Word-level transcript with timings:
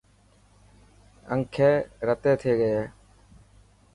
انکي 1.33 1.71
رتي 2.07 2.33
ٿي 2.41 2.51
گئي. 2.59 2.81